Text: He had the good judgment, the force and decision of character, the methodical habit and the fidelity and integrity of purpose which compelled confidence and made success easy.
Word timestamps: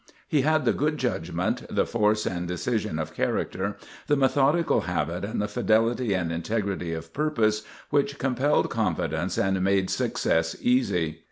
He 0.27 0.41
had 0.41 0.65
the 0.65 0.73
good 0.73 0.97
judgment, 0.97 1.63
the 1.69 1.85
force 1.85 2.25
and 2.25 2.47
decision 2.47 2.97
of 2.97 3.13
character, 3.13 3.77
the 4.07 4.15
methodical 4.15 4.81
habit 4.87 5.23
and 5.23 5.39
the 5.39 5.47
fidelity 5.47 6.15
and 6.15 6.31
integrity 6.31 6.91
of 6.91 7.13
purpose 7.13 7.63
which 7.91 8.17
compelled 8.17 8.71
confidence 8.71 9.37
and 9.37 9.61
made 9.63 9.91
success 9.91 10.55
easy. 10.59 11.19